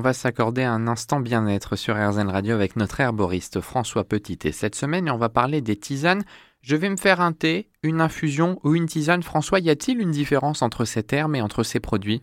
[0.00, 4.38] On va s'accorder un instant bien-être sur RZN Radio avec notre herboriste François Petit.
[4.44, 6.22] Et cette semaine, on va parler des tisanes.
[6.62, 9.22] Je vais me faire un thé, une infusion ou une tisane.
[9.22, 12.22] François, y a-t-il une différence entre ces termes et entre ces produits?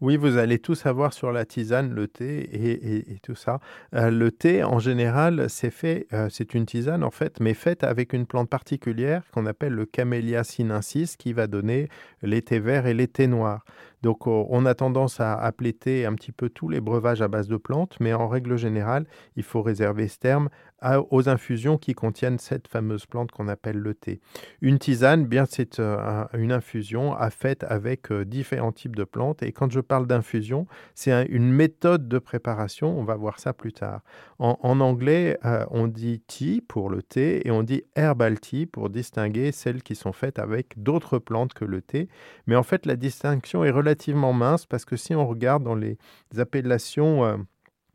[0.00, 3.58] Oui, vous allez tout savoir sur la tisane, le thé et, tout ça.
[3.94, 7.82] Euh, le thé, en général, c'est fait, euh, c'est une tisane en fait, mais faite
[7.82, 11.88] avec une plante particulière qu'on appelle le Camellia sinensis, qui va donner
[12.22, 13.64] les thés verts et les thés noirs.
[14.02, 17.48] Donc, on a tendance à appeler thé un petit peu tous les breuvages à base
[17.48, 19.06] de plantes, mais en règle générale,
[19.36, 20.48] il faut réserver ce terme
[21.10, 24.20] aux infusions qui contiennent cette fameuse plante qu'on appelle le thé.
[24.60, 29.42] Une tisane, bien c'est euh, une infusion à faite avec euh, différents types de plantes.
[29.42, 32.96] Et quand je parle d'infusion, c'est une méthode de préparation.
[32.98, 34.02] On va voir ça plus tard.
[34.38, 38.88] En, anglais, euh, on dit tea pour le thé et on dit herbal tea pour
[38.88, 42.08] distinguer celles qui sont faites avec d'autres plantes que le thé.
[42.46, 45.98] Mais en fait, la distinction est relativement mince parce que si on regarde dans les
[46.36, 47.44] appellations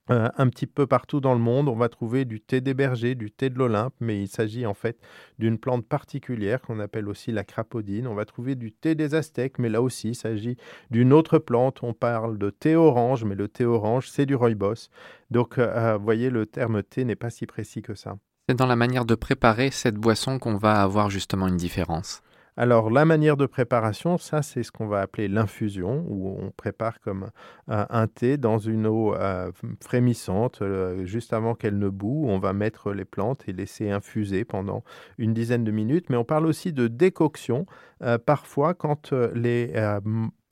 [0.10, 3.32] un petit peu partout dans le monde, on va trouver du thé des bergers, du
[3.32, 4.98] thé de l'Olympe, mais il s'agit en fait
[5.40, 8.08] d'une plante particulière qu'on appelle aussi la crapaudine.
[8.08, 10.58] On va trouver du thé des Aztèques, mais là aussi il s'agit
[10.92, 11.84] d'une autre plante.
[11.84, 14.90] On parle de thé orange, mais le thé orange c'est du rooibos.
[15.32, 18.18] Donc euh, euh, vous voyez, le terme thé n'est pas si précis que ça.
[18.50, 22.22] C'est dans la manière de préparer cette boisson qu'on va avoir justement une différence.
[22.56, 27.00] Alors la manière de préparation, ça c'est ce qu'on va appeler l'infusion, où on prépare
[27.00, 27.30] comme
[27.68, 29.52] un, thé dans une eau euh,
[29.82, 32.26] frémissante, euh, juste avant qu'elle ne boue.
[32.28, 34.84] On va mettre les plantes et laisser infuser pendant
[35.18, 36.12] une dizaine de minutes.
[36.12, 37.66] Mais on parle aussi de décoction,
[38.04, 39.74] euh, parfois quand les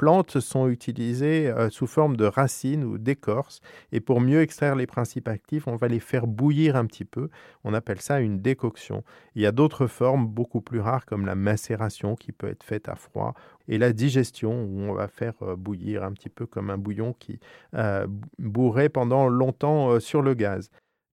[0.01, 3.61] plantes sont utilisées euh, sous forme de racines ou d'écorce.
[3.91, 7.29] Et pour mieux extraire les principes actifs, on va les faire bouillir un petit peu.
[7.63, 9.03] On appelle ça une décoction.
[9.35, 12.89] Il y a d'autres formes beaucoup plus rares comme la macération qui peut être faite
[12.89, 13.35] à froid
[13.67, 17.13] et la digestion où on va faire euh, bouillir un petit peu comme un bouillon
[17.13, 17.39] qui
[17.75, 18.07] euh,
[18.39, 20.71] bourrait pendant longtemps sur le gaz.